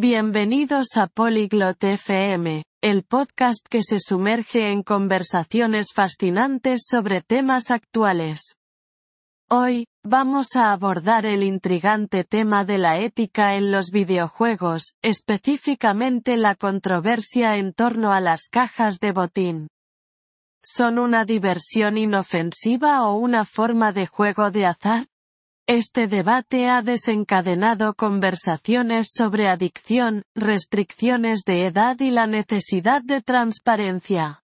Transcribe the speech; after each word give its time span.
Bienvenidos 0.00 0.90
a 0.94 1.08
Polyglot 1.08 1.82
FM, 1.82 2.62
el 2.84 3.02
podcast 3.02 3.66
que 3.68 3.82
se 3.82 3.98
sumerge 3.98 4.70
en 4.70 4.84
conversaciones 4.84 5.88
fascinantes 5.92 6.82
sobre 6.88 7.20
temas 7.20 7.72
actuales. 7.72 8.54
Hoy, 9.50 9.88
vamos 10.04 10.54
a 10.54 10.70
abordar 10.70 11.26
el 11.26 11.42
intrigante 11.42 12.22
tema 12.22 12.64
de 12.64 12.78
la 12.78 13.00
ética 13.00 13.56
en 13.56 13.72
los 13.72 13.90
videojuegos, 13.90 14.94
específicamente 15.02 16.36
la 16.36 16.54
controversia 16.54 17.56
en 17.56 17.72
torno 17.72 18.12
a 18.12 18.20
las 18.20 18.42
cajas 18.48 19.00
de 19.00 19.10
botín. 19.10 19.66
¿Son 20.62 21.00
una 21.00 21.24
diversión 21.24 21.98
inofensiva 21.98 23.02
o 23.02 23.14
una 23.14 23.44
forma 23.44 23.90
de 23.90 24.06
juego 24.06 24.52
de 24.52 24.66
azar? 24.66 25.08
Este 25.68 26.08
debate 26.08 26.66
ha 26.70 26.80
desencadenado 26.80 27.92
conversaciones 27.92 29.08
sobre 29.14 29.48
adicción, 29.48 30.22
restricciones 30.34 31.42
de 31.44 31.66
edad 31.66 32.00
y 32.00 32.10
la 32.10 32.26
necesidad 32.26 33.02
de 33.02 33.20
transparencia. 33.20 34.42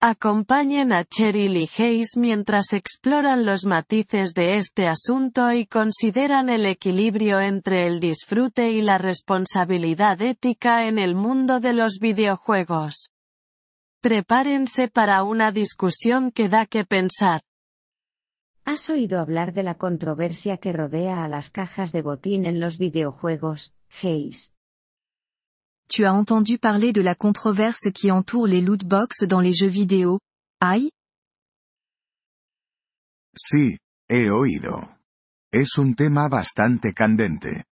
Acompañen 0.00 0.92
a 0.92 1.04
Cheryl 1.04 1.56
y 1.56 1.70
Hayes 1.78 2.16
mientras 2.16 2.72
exploran 2.72 3.46
los 3.46 3.64
matices 3.64 4.34
de 4.34 4.58
este 4.58 4.88
asunto 4.88 5.52
y 5.52 5.66
consideran 5.66 6.48
el 6.48 6.66
equilibrio 6.66 7.40
entre 7.40 7.86
el 7.86 8.00
disfrute 8.00 8.72
y 8.72 8.82
la 8.82 8.98
responsabilidad 8.98 10.20
ética 10.20 10.88
en 10.88 10.98
el 10.98 11.14
mundo 11.14 11.60
de 11.60 11.74
los 11.74 12.00
videojuegos. 12.00 13.12
Prepárense 14.00 14.88
para 14.88 15.22
una 15.22 15.52
discusión 15.52 16.32
que 16.32 16.48
da 16.48 16.66
que 16.66 16.84
pensar. 16.84 17.42
¿Has 18.66 18.88
oído 18.88 19.20
hablar 19.20 19.52
de 19.52 19.62
la 19.62 19.74
controversia 19.74 20.56
que 20.56 20.72
rodea 20.72 21.22
a 21.22 21.28
las 21.28 21.50
cajas 21.50 21.92
de 21.92 22.00
botín 22.00 22.46
en 22.46 22.60
los 22.60 22.78
videojuegos, 22.78 23.74
Hayes? 24.02 24.54
Tu 25.86 26.06
as 26.06 26.14
entendu 26.14 26.58
parler 26.58 26.94
de 26.94 27.02
la 27.02 27.14
controverse 27.14 27.92
qui 27.92 28.10
entoure 28.10 28.48
les 28.48 28.62
loot 28.62 28.82
box 28.86 29.28
dans 29.28 29.42
les 29.42 29.52
jeux 29.52 29.68
vidéo, 29.68 30.18
Ai? 30.60 30.90
Sí, 33.36 33.76
he 34.08 34.30
oído. 34.30 34.96
Es 35.52 35.76
un 35.76 35.94
tema 35.94 36.28
bastante 36.30 36.94
candente. 36.94 37.66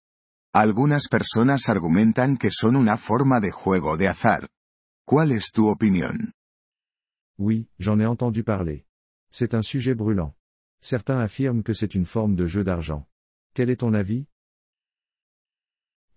Algunas 0.52 1.08
personas 1.08 1.70
argumentan 1.70 2.36
que 2.36 2.50
son 2.50 2.76
una 2.76 2.98
forma 2.98 3.40
de 3.40 3.50
juego 3.50 3.96
de 3.96 4.08
azar. 4.08 4.50
¿Cuál 5.06 5.32
es 5.32 5.52
tu 5.52 5.68
opinión? 5.68 6.34
Oui, 7.38 7.66
j'en 7.78 7.98
ai 7.98 8.06
entendu 8.06 8.44
parler. 8.44 8.84
C'est 9.30 9.54
un 9.54 9.62
sujet 9.62 9.94
brûlant. 9.94 10.34
Certains 10.82 11.20
affirment 11.20 11.62
que 11.62 11.74
c'est 11.74 11.94
une 11.94 12.06
forme 12.06 12.34
de 12.34 12.46
jeu 12.46 12.64
d'argent. 12.64 13.06
Quel 13.54 13.70
est 13.70 13.80
ton 13.80 13.94
avis? 13.94 14.26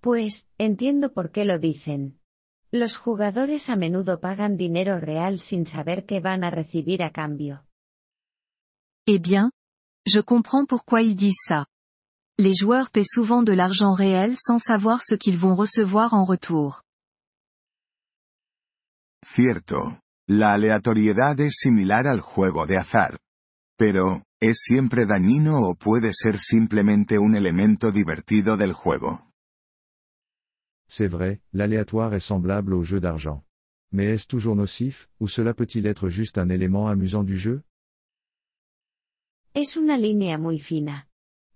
Pues, 0.02 0.48
entiendo 0.60 1.14
por 1.14 1.32
qué 1.32 1.46
lo 1.46 1.60
dicen. 1.60 2.20
Los 2.72 2.98
jugadores 2.98 3.70
a 3.70 3.76
menudo 3.76 4.20
pagan 4.20 4.58
dinero 4.58 5.00
real 5.00 5.40
sin 5.40 5.66
saber 5.66 6.06
qué 6.06 6.20
van 6.20 6.44
a 6.44 6.50
recibir 6.50 7.04
a 7.04 7.12
cambio. 7.12 7.64
Eh 9.08 9.20
bien, 9.20 9.52
je 10.06 10.20
comprends 10.22 10.66
pourquoi 10.66 11.04
ils 11.04 11.16
disent 11.16 11.44
ça. 11.48 11.68
Les 12.38 12.56
joueurs 12.56 12.90
paient 12.92 13.08
souvent 13.08 13.44
de 13.44 13.54
l'argent 13.54 13.94
réel 13.94 14.36
sans 14.36 14.60
savoir 14.60 15.02
ce 15.04 15.16
qu'ils 15.16 15.38
vont 15.38 15.56
recevoir 15.56 16.14
en 16.14 16.26
retour. 16.26 16.82
Cierto. 19.24 20.00
La 20.28 20.54
aleatoriedad 20.54 21.40
es 21.40 21.56
similar 21.60 22.08
al 22.08 22.20
juego 22.20 22.66
de 22.66 22.78
azar. 22.78 23.20
Pero, 23.78 24.24
¿es 24.48 24.60
siempre 24.60 25.06
dañino 25.06 25.60
o 25.62 25.76
puede 25.76 26.12
ser 26.14 26.38
simplemente 26.38 27.18
un 27.18 27.36
elemento 27.36 27.92
divertido 27.92 28.58
del 28.58 28.74
juego? 28.74 29.22
C'est 30.88 31.10
vrai, 31.10 31.42
l'aléatoire 31.52 32.14
est 32.14 32.26
semblable 32.26 32.74
au 32.74 32.84
jeu 32.84 33.00
d'argent. 33.00 33.44
Mais 33.92 34.06
est-ce 34.14 34.28
toujours 34.28 34.56
nocif, 34.56 35.10
ou 35.20 35.28
cela 35.28 35.54
peut-il 35.54 35.88
être 35.88 36.10
juste 36.10 36.38
un 36.38 36.50
élément 36.50 36.88
amusant 36.88 37.24
du 37.24 37.38
jeu 37.38 37.64
Es 39.54 39.78
una 39.78 39.98
línea 39.98 40.38
muy 40.38 40.60
fina. 40.60 41.08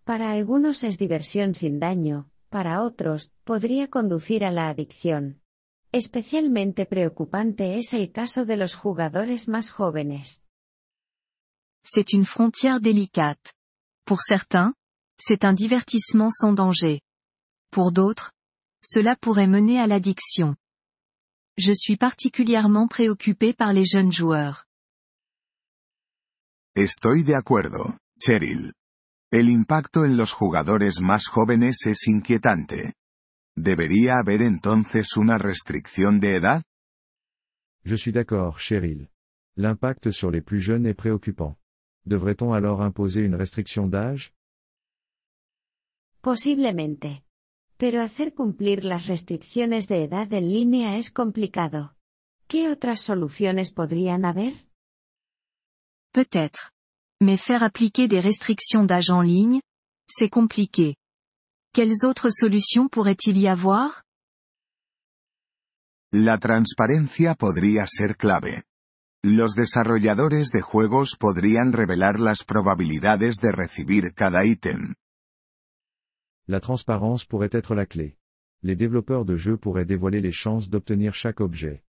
Para 0.04 0.32
algunos 0.32 0.84
es 0.84 0.98
diversión 0.98 1.54
sin 1.54 1.80
daño, 1.80 2.32
para 2.50 2.82
otros, 2.82 3.32
podría 3.44 3.90
conducir 3.90 4.44
a 4.44 4.52
la 4.52 4.70
adicción. 4.70 5.42
Especialmente 5.92 6.86
preocupante 6.86 7.78
es 7.78 7.94
el 7.94 8.12
caso 8.12 8.46
de 8.46 8.58
los 8.58 8.74
jugadores 8.74 9.48
más 9.48 9.70
jóvenes. 9.70 10.44
C'est 11.84 12.14
une 12.14 12.26
frontière 12.26 12.80
délicate. 12.80 13.54
Pour 14.06 14.22
certains, 14.22 14.74
c'est 15.20 15.44
un 15.44 15.54
divertissement 15.54 16.30
sans 16.32 16.54
danger. 16.54 17.02
Pour 17.72 17.92
d'autres, 17.92 18.32
cela 18.84 19.16
pourrait 19.16 19.48
mener 19.48 19.80
à 19.80 19.88
l'addiction. 19.88 20.56
Je 21.58 21.74
suis 21.74 21.98
particulièrement 21.98 22.88
préoccupé 22.88 23.54
par 23.54 23.74
les 23.74 23.86
jeunes 23.86 24.12
joueurs. 24.12 24.66
Estoy 26.76 27.24
de 27.24 27.34
acuerdo, 27.34 27.98
Cheryl. 28.20 28.74
El 29.32 29.50
impacto 29.50 30.06
en 30.06 30.16
los 30.16 30.32
jugadores 30.32 31.02
más 31.02 31.28
jóvenes 31.28 31.86
es 31.86 32.08
inquietante. 32.08 32.94
¿Debería 33.56 34.18
haber 34.18 34.42
entonces 34.42 35.18
una 35.18 35.38
restricción 35.38 36.20
de 36.20 36.36
edad? 36.36 36.64
Je 37.84 37.98
suis 37.98 38.14
d'accord, 38.14 38.60
Cheryl. 38.60 39.10
L'impact 39.58 40.12
sur 40.12 40.32
les 40.32 40.42
plus 40.42 40.62
jeunes 40.62 40.86
est 40.86 40.98
préoccupant. 40.98 41.58
Devrait-on 42.10 42.54
alors 42.54 42.82
imposer 42.82 43.22
une 43.22 43.36
restriction 43.36 43.88
d'âge? 43.88 44.34
Posiblemente. 46.22 47.24
Pero 47.78 48.02
hacer 48.02 48.34
cumplir 48.34 48.84
las 48.84 49.06
restricciones 49.06 49.88
de 49.88 50.06
edad 50.06 50.34
en 50.34 50.50
línea 50.50 50.98
es 50.98 51.12
complicado. 51.12 51.94
¿Qué 52.48 52.68
otras 52.68 53.02
soluciones 53.02 53.72
podrían 53.72 54.26
haber? 54.26 54.54
Peut-être. 56.12 56.72
Mais 57.22 57.38
faire 57.38 57.62
appliquer 57.62 58.08
des 58.08 58.22
restrictions 58.22 58.86
d'âge 58.88 59.12
en 59.12 59.22
ligne, 59.22 59.62
c'est 60.08 60.32
compliqué. 60.32 60.96
Quelles 61.74 62.06
autres 62.06 62.32
solutions 62.32 62.90
pourrait-il 62.90 63.38
y 63.38 63.48
avoir? 63.48 64.04
La 66.12 66.40
transparencia 66.40 67.36
podría 67.36 67.86
ser 67.86 68.18
clave. 68.18 68.64
Los 69.24 69.54
desarrolladores 69.54 70.48
de 70.52 70.62
juegos 70.62 71.18
podrían 71.20 71.74
revelar 71.74 72.22
las 72.22 72.46
probabilidades 72.46 73.36
de 73.42 73.52
recibir 73.52 74.14
cada 74.14 74.46
ítem. 74.46 74.94
La 76.48 76.62
transparence 76.62 77.26
pourrait 77.26 77.50
être 77.52 77.76
la 77.76 77.86
clé. 77.86 78.16
Les 78.64 78.78
développeurs 78.78 79.26
de 79.26 79.36
jeux 79.36 79.58
pourraient 79.58 79.84
dévoiler 79.84 80.22
les 80.22 80.32
chances 80.32 80.70
d'obtenir 80.70 81.14
chaque 81.14 81.42
objet. 81.42 81.84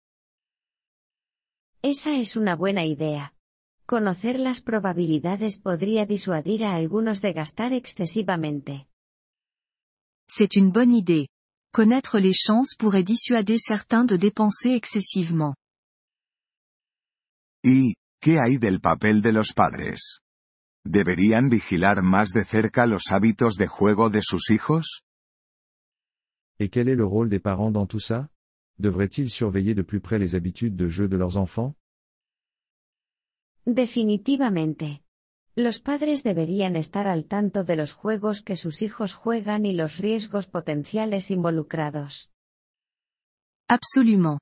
Esa 1.83 2.17
es 2.17 2.35
una 2.35 2.55
buena 2.55 2.83
idea. 2.85 3.35
Conocer 3.85 4.39
las 4.39 4.61
probabilidades 4.61 5.59
podría 5.59 6.07
disuadir 6.07 6.65
a 6.65 6.73
algunos 6.73 7.21
de 7.21 7.31
gastar 7.33 7.73
excesivamente. 7.73 8.87
C'est 10.27 10.55
une 10.55 10.71
bonne 10.71 10.95
idée. 10.95 11.27
Connaître 11.71 12.17
les 12.17 12.33
chances 12.33 12.75
pourrait 12.75 13.03
dissuader 13.03 13.59
certains 13.59 14.03
de 14.03 14.17
dépenser 14.17 14.71
excessivement. 14.71 15.53
¿Y, 17.63 17.95
qué 18.21 18.39
hay 18.39 18.57
del 18.57 18.79
papel 18.79 19.21
de 19.21 19.33
los 19.33 19.53
padres? 19.53 20.21
¿Deberían 20.85 21.49
vigilar 21.49 22.01
más 22.01 22.29
de 22.29 22.45
cerca 22.45 22.85
los 22.85 23.11
hábitos 23.11 23.55
de 23.55 23.67
juego 23.67 24.09
de 24.09 24.21
sus 24.21 24.49
hijos? 24.49 25.03
Et 26.57 26.69
quel 26.71 26.87
est 26.87 26.97
le 26.97 27.05
rôle 27.05 27.29
des 27.29 27.41
parents 27.41 27.71
dans 27.71 27.87
tout 27.87 27.99
ça 27.99 28.29
Devraient-ils 28.79 29.29
surveiller 29.29 29.75
de 29.75 29.81
plus 29.81 29.99
près 29.99 30.19
les 30.19 30.35
habitudes 30.35 30.77
de 30.77 30.87
jeu 30.87 31.09
de 31.09 31.17
leurs 31.17 31.35
enfants 31.35 31.75
Definitivamente. 33.65 35.03
Los 35.55 35.81
padres 35.81 36.23
deberían 36.23 36.77
estar 36.77 37.07
al 37.07 37.25
tanto 37.25 37.65
de 37.65 37.75
los 37.75 37.91
juegos 37.91 38.41
que 38.41 38.55
sus 38.55 38.81
hijos 38.81 39.13
juegan 39.13 39.65
y 39.65 39.73
los 39.73 39.97
riesgos 39.97 40.47
potenciales 40.47 41.29
involucrados. 41.29 42.31
Absolument. 43.67 44.39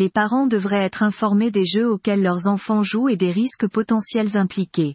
Les 0.00 0.10
parents 0.10 0.46
devraient 0.46 0.84
être 0.84 1.02
informés 1.02 1.50
des 1.50 1.64
jeux 1.64 1.90
auxquels 1.90 2.22
leurs 2.22 2.46
enfants 2.46 2.84
jouent 2.84 3.08
et 3.08 3.16
des 3.16 3.32
risques 3.32 3.66
potentiels 3.66 4.36
impliqués. 4.36 4.94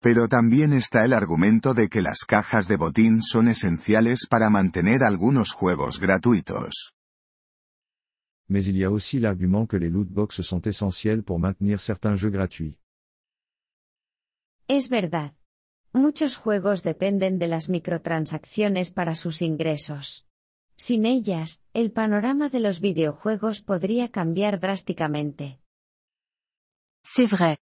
Pero 0.00 0.28
también 0.28 0.72
está 0.72 1.04
el 1.04 1.12
argumento 1.12 1.74
de 1.74 1.90
que 1.90 2.00
las 2.00 2.24
cajas 2.24 2.66
de 2.66 2.78
botín 2.78 3.20
son 3.20 3.48
esenciales 3.48 4.26
para 4.26 4.48
mantener 4.48 5.02
algunos 5.02 5.52
juegos 5.52 6.00
gratuitos. 6.00 6.94
Mais 8.48 8.64
il 8.64 8.78
y 8.78 8.84
a 8.84 8.90
aussi 8.90 9.18
l'argument 9.18 9.66
que 9.66 9.76
les 9.76 9.90
loot 9.90 10.08
box 10.08 10.40
sont 10.40 10.62
essentiels 10.66 11.22
pour 11.22 11.38
maintenir 11.38 11.82
certains 11.82 12.16
jeux 12.16 12.30
gratuits. 12.30 12.78
Es 14.68 14.88
verdad. 14.88 15.34
Muchos 15.92 16.38
juegos 16.38 16.82
dependen 16.82 17.38
de 17.38 17.46
las 17.46 17.68
microtransacciones 17.68 18.90
para 18.90 19.14
sus 19.16 19.42
ingresos. 19.42 20.24
Sin 20.76 21.06
ellas, 21.06 21.62
el 21.72 21.92
panorama 21.92 22.48
de 22.48 22.60
los 22.60 22.80
videojuegos 22.80 23.62
podría 23.62 24.10
cambiar 24.10 24.60
drásticamente. 24.60 25.60
C'est 27.04 27.30
vrai. 27.30 27.58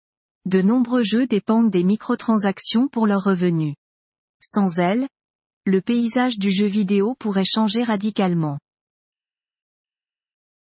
De 0.44 0.62
nombreux 0.62 1.02
jeux 1.04 1.26
dépendent 1.26 1.70
des 1.70 1.84
microtransactions 1.84 2.88
pour 2.88 3.06
leurs 3.06 3.24
revenus. 3.24 3.74
Sans 4.40 4.78
elles, 4.78 5.08
le 5.66 5.80
paysage 5.80 6.38
du 6.38 6.52
jeu 6.52 6.66
vidéo 6.66 7.14
pourrait 7.14 7.44
changer 7.44 7.82
radicalement. 7.84 8.58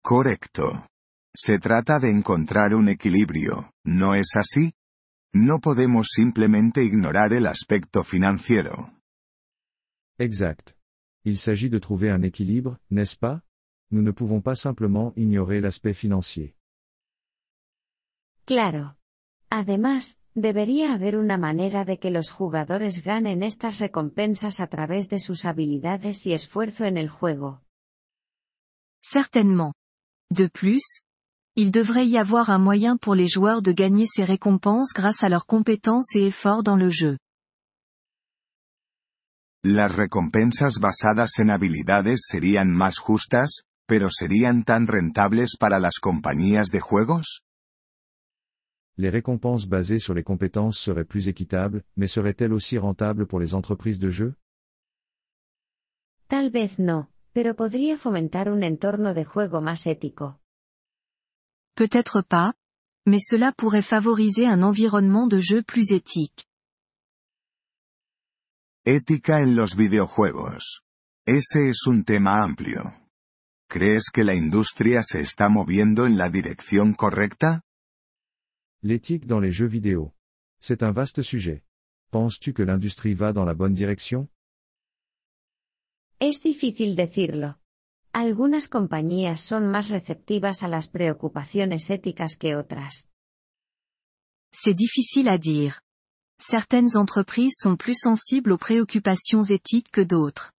Correcto. 0.03 0.85
Se 1.33 1.59
trata 1.59 1.99
de 1.99 2.09
encontrar 2.09 2.73
un 2.73 2.89
equilibrio, 2.89 3.71
¿no 3.85 4.15
es 4.15 4.35
así? 4.35 4.73
No 5.33 5.59
podemos 5.59 6.09
simplemente 6.11 6.83
ignorar 6.83 7.31
el 7.33 7.47
aspecto 7.47 8.03
financiero. 8.03 8.91
Exact. 10.19 10.75
Il 11.23 11.37
s'agit 11.37 11.69
de 11.69 11.77
trouver 11.77 12.09
un 12.09 12.23
équilibre, 12.23 12.77
n'est-ce 12.89 13.15
pas? 13.15 13.41
Nous 13.91 14.01
ne 14.01 14.11
pouvons 14.11 14.41
pas 14.41 14.55
simplement 14.55 15.13
ignorer 15.15 15.61
l'aspect 15.61 15.93
financier. 15.93 16.55
Claro. 18.45 18.95
Además, 19.49 20.17
debería 20.33 20.93
haber 20.93 21.17
una 21.17 21.37
manera 21.37 21.85
de 21.85 21.99
que 21.99 22.09
los 22.09 22.31
jugadores 22.31 23.03
ganen 23.03 23.43
estas 23.43 23.79
recompensas 23.79 24.59
a 24.59 24.67
través 24.67 25.09
de 25.09 25.19
sus 25.19 25.45
habilidades 25.45 26.25
y 26.25 26.33
esfuerzo 26.33 26.85
en 26.85 26.97
el 26.97 27.09
juego. 27.09 27.61
Certainement. 29.01 29.73
De 30.31 30.47
plus, 30.47 31.01
il 31.55 31.71
devrait 31.71 32.07
y 32.07 32.17
avoir 32.17 32.49
un 32.49 32.59
moyen 32.59 32.97
pour 32.97 33.13
les 33.13 33.27
joueurs 33.27 33.61
de 33.61 33.73
gagner 33.73 34.05
ces 34.07 34.23
récompenses 34.23 34.93
grâce 34.93 35.21
à 35.21 35.29
leurs 35.29 35.45
compétences 35.45 36.15
et 36.15 36.25
efforts 36.25 36.63
dans 36.63 36.77
le 36.77 36.89
jeu. 36.89 37.17
Las 39.63 39.95
recompensas 39.95 40.79
basadas 40.79 41.37
en 41.37 41.51
habilidades 41.51 42.21
serían 42.27 42.71
más 42.71 42.97
justas, 42.97 43.61
pero 43.85 44.09
serían 44.09 44.63
tan 44.63 44.87
rentables 44.87 45.55
para 45.59 45.77
las 45.77 45.99
compañías 45.99 46.69
de 46.69 46.79
juegos? 46.79 47.43
Les 48.97 49.11
récompenses 49.11 49.67
basées 49.67 49.99
sur 49.99 50.15
les 50.15 50.23
compétences 50.23 50.79
seraient 50.79 51.05
plus 51.05 51.27
équitables, 51.27 51.83
mais 51.95 52.07
seraient-elles 52.07 52.53
aussi 52.53 52.79
rentables 52.79 53.27
pour 53.27 53.39
les 53.39 53.53
entreprises 53.53 53.99
de 53.99 54.09
jeu? 54.09 54.35
Tal 56.27 56.49
vez 56.49 56.79
no, 56.79 57.11
pero 57.31 57.55
podría 57.55 57.99
fomentar 57.99 58.49
un 58.49 58.63
entorno 58.63 59.13
de 59.13 59.25
juego 59.25 59.61
más 59.61 59.85
ético. 59.85 60.39
Peut-être 61.75 62.23
pas, 62.23 62.55
mais 63.05 63.21
cela 63.21 63.51
pourrait 63.51 63.83
favoriser 63.83 64.47
un 64.47 64.63
environnement 64.63 65.27
de 65.27 65.39
jeu 65.39 65.61
plus 65.61 65.91
éthique. 65.91 66.47
Ética 68.83 69.41
en 69.41 69.55
los 69.55 69.75
videojuegos. 69.75 70.81
Ese 71.27 71.69
es 71.69 71.85
un 71.85 72.03
tema 72.03 72.41
amplio. 72.41 72.81
¿Crees 73.69 74.09
que 74.11 74.23
la 74.23 74.33
industria 74.33 75.03
se 75.03 75.19
está 75.19 75.49
moviendo 75.49 76.07
en 76.07 76.17
la 76.17 76.31
dirección 76.31 76.95
correcta? 76.95 77.61
L'éthique 78.81 79.27
dans 79.27 79.39
les 79.39 79.55
jeux 79.55 79.69
vidéo. 79.69 80.15
C'est 80.59 80.81
un 80.81 80.93
vaste 80.93 81.21
sujet. 81.21 81.63
Penses-tu 82.09 82.53
que 82.53 82.63
l'industrie 82.63 83.13
va 83.13 83.33
dans 83.33 83.45
la 83.45 83.53
bonne 83.53 83.75
direction 83.75 84.29
Es 86.19 86.41
difícil 86.41 86.95
decirlo. 86.95 87.59
Algunas 88.13 88.67
compañías 88.67 89.41
son 89.41 89.69
más 89.69 89.89
receptivas 89.89 90.63
a 90.63 90.67
las 90.67 90.89
preocupaciones 90.89 91.91
éticas 91.91 92.35
que 92.35 92.55
otras. 92.55 93.07
C'est 94.51 94.73
difficile 94.73 95.29
à 95.29 95.37
dire. 95.37 95.83
Certaines 96.41 96.97
entreprises 96.97 97.53
sont 97.55 97.77
plus 97.77 97.93
sensibles 97.93 98.51
aux 98.51 98.57
préoccupations 98.57 99.43
éthiques 99.43 99.91
que 99.91 100.01
d'autres. 100.01 100.51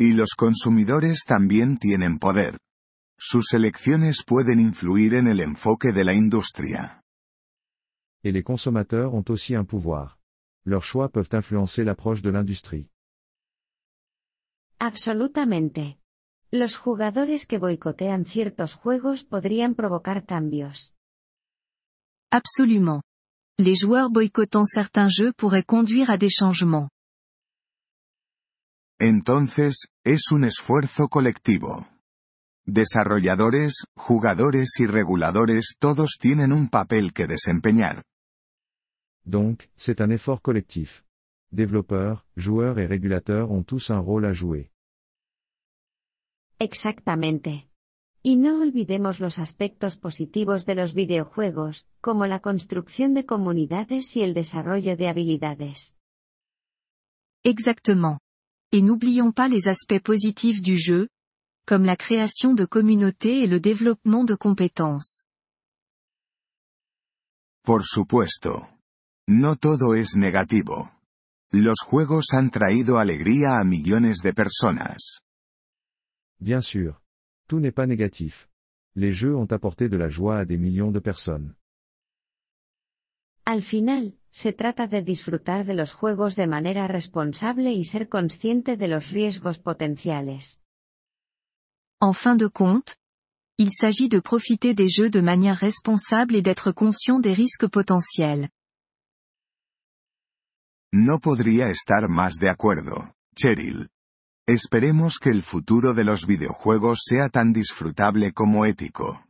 Y 0.00 0.14
los 0.14 0.34
consumidores 0.36 1.24
también 1.24 1.78
tienen 1.78 2.18
poder. 2.18 2.58
Sus 3.20 3.54
elecciones 3.54 4.24
pueden 4.24 4.58
influir 4.58 5.14
en 5.14 5.28
el 5.28 5.40
enfoque 5.40 5.92
de 5.92 6.02
la 6.02 6.12
industria. 6.12 7.02
Et 8.24 8.32
les 8.32 8.42
consommateurs 8.42 9.14
ont 9.14 9.24
aussi 9.30 9.54
un 9.54 9.64
pouvoir. 9.64 10.18
Leurs 10.64 10.84
choix 10.84 11.08
peuvent 11.08 11.30
influencer 11.32 11.84
l'approche 11.84 12.20
de 12.20 12.30
l'industrie. 12.30 12.90
Absolutamente. 14.80 15.98
Los 16.50 16.76
jugadores 16.76 17.46
que 17.46 17.58
boicotean 17.58 18.24
ciertos 18.24 18.74
juegos 18.74 19.22
podrían 19.22 19.76
provocar 19.76 20.26
cambios. 20.26 20.94
Absolument. 22.32 23.02
Les 23.60 23.74
joueurs 23.74 24.08
boycottant 24.08 24.64
certains 24.64 25.08
jeux 25.08 25.32
pourraient 25.36 25.64
conduire 25.64 26.10
à 26.10 26.16
des 26.16 26.30
changements. 26.30 26.88
Entonces, 29.00 29.88
es 30.04 30.20
un 30.30 30.44
esfuerzo 30.44 31.08
colectivo. 31.08 31.84
Desarrolladores, 32.68 33.84
jugadores 33.96 34.78
y 34.78 34.86
reguladores 34.86 35.74
todos 35.80 36.18
tienen 36.20 36.52
un 36.52 36.68
papel 36.68 37.12
que 37.12 37.26
desempeñar. 37.26 38.04
Donc, 39.24 39.68
c'est 39.76 40.00
un 40.00 40.10
effort 40.10 40.40
collectif. 40.40 41.02
Développeurs, 41.50 42.26
joueurs 42.36 42.78
et 42.78 42.86
régulateurs 42.86 43.50
ont 43.50 43.64
tous 43.64 43.90
un 43.90 43.98
rôle 43.98 44.24
à 44.26 44.32
jouer. 44.32 44.70
Exactamente. 46.60 47.67
Y 48.30 48.36
no 48.36 48.60
olvidemos 48.60 49.20
los 49.20 49.38
aspectos 49.38 49.96
positivos 49.96 50.66
de 50.66 50.74
los 50.74 50.92
videojuegos, 50.92 51.86
como 52.02 52.26
la 52.26 52.40
construcción 52.40 53.14
de 53.14 53.24
comunidades 53.24 54.14
y 54.16 54.22
el 54.22 54.34
desarrollo 54.34 54.98
de 54.98 55.08
habilidades. 55.08 55.96
Exactement. 57.42 58.18
Et 58.70 58.82
n'oublions 58.82 59.32
pas 59.32 59.48
les 59.48 59.66
aspects 59.66 60.02
positifs 60.02 60.60
du 60.60 60.76
jeu, 60.76 61.08
comme 61.66 61.86
la 61.86 61.96
création 61.96 62.52
de 62.52 62.66
communautés 62.66 63.44
et 63.44 63.46
le 63.46 63.60
développement 63.60 64.24
de 64.24 64.34
compétences. 64.34 65.24
Por 67.64 67.82
supuesto. 67.82 68.68
No 69.26 69.56
todo 69.56 69.94
es 69.94 70.16
negativo. 70.16 70.90
Los 71.50 71.78
juegos 71.80 72.34
han 72.34 72.50
traído 72.50 72.98
alegría 72.98 73.58
a 73.58 73.64
millones 73.64 74.18
de 74.18 74.34
personas. 74.34 75.22
Bien 76.38 76.60
sûr. 76.60 77.00
Tout 77.48 77.60
n'est 77.60 77.72
pas 77.72 77.86
négatif. 77.86 78.48
Les 78.94 79.12
jeux 79.12 79.34
ont 79.34 79.50
apporté 79.50 79.88
de 79.88 79.96
la 79.96 80.08
joie 80.08 80.38
à 80.38 80.44
des 80.44 80.58
millions 80.58 80.90
de 80.90 81.00
personnes. 81.00 81.54
Al 83.46 83.62
final, 83.62 84.12
se 84.30 84.52
trata 84.52 84.86
de 84.86 85.00
disfrutar 85.00 85.64
de 85.64 85.72
los 85.72 85.94
juegos 85.94 86.36
de 86.36 86.46
manera 86.46 86.86
responsable 86.86 87.72
y 87.72 87.84
ser 87.86 88.10
consciente 88.10 88.76
de 88.76 88.86
los 88.86 89.10
riesgos 89.10 89.58
potenciales. 89.58 90.60
En 92.00 92.12
fin 92.12 92.36
de 92.36 92.48
compte, 92.48 92.96
il 93.56 93.70
s'agit 93.72 94.10
de 94.10 94.20
profiter 94.20 94.74
des 94.74 94.90
jeux 94.90 95.08
de 95.08 95.22
manière 95.22 95.56
responsable 95.56 96.36
et 96.36 96.42
d'être 96.42 96.70
conscient 96.70 97.18
des 97.18 97.32
risques 97.32 97.66
potentiels. 97.66 98.50
No 100.92 101.18
podría 101.18 101.70
estar 101.70 102.08
más 102.08 102.36
de 102.38 102.48
acuerdo, 102.48 103.14
Cheryl. 103.34 103.88
Esperemos 104.48 105.18
que 105.18 105.28
el 105.28 105.42
futuro 105.42 105.92
de 105.92 106.04
los 106.04 106.26
videojuegos 106.26 107.00
sea 107.04 107.28
tan 107.28 107.52
disfrutable 107.52 108.32
como 108.32 108.64
ético. 108.64 109.22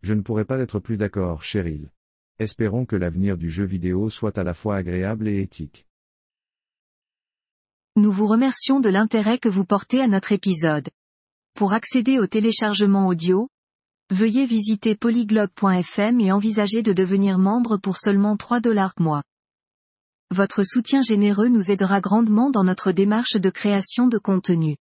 Je 0.00 0.14
ne 0.14 0.22
pourrais 0.22 0.44
pas 0.44 0.60
être 0.60 0.78
plus 0.78 0.96
d'accord, 0.96 1.42
Cheryl. 1.42 1.90
Espérons 2.38 2.86
que 2.86 2.94
l'avenir 2.94 3.36
du 3.36 3.50
jeu 3.50 3.64
vidéo 3.64 4.10
soit 4.10 4.38
à 4.38 4.44
la 4.44 4.54
fois 4.54 4.76
agréable 4.76 5.26
et 5.26 5.42
éthique. 5.42 5.88
Nous 7.96 8.12
vous 8.12 8.28
remercions 8.28 8.78
de 8.78 8.90
l'intérêt 8.90 9.40
que 9.40 9.48
vous 9.48 9.64
portez 9.64 10.00
à 10.00 10.06
notre 10.06 10.30
épisode. 10.30 10.88
Pour 11.54 11.72
accéder 11.72 12.20
au 12.20 12.28
téléchargement 12.28 13.08
audio, 13.08 13.48
veuillez 14.10 14.46
visiter 14.46 14.94
polyglobe.fm 14.94 16.20
et 16.20 16.30
envisager 16.30 16.84
de 16.84 16.92
devenir 16.92 17.40
membre 17.40 17.76
pour 17.76 17.96
seulement 17.96 18.36
3 18.36 18.60
dollars 18.60 18.94
mois. 19.00 19.24
Votre 20.30 20.62
soutien 20.62 21.00
généreux 21.00 21.48
nous 21.48 21.70
aidera 21.70 22.02
grandement 22.02 22.50
dans 22.50 22.62
notre 22.62 22.92
démarche 22.92 23.36
de 23.36 23.48
création 23.48 24.08
de 24.08 24.18
contenu. 24.18 24.76